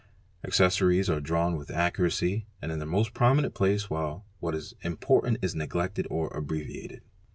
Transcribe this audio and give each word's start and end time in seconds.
Accessories 0.43 1.11
are 1.11 1.19
drawn 1.19 1.55
with 1.55 1.69
accuracy 1.69 2.47
and 2.59 2.71
in 2.71 2.79
the 2.79 2.87
most 2.87 3.13
prominent 3.13 3.53
place 3.53 3.87
while 3.87 4.25
what 4.39 4.55
is 4.55 4.73
important 4.81 5.37
is 5.43 5.53
neglected 5.53 6.07
or 6.09 6.29
abbreviated. 6.35 7.03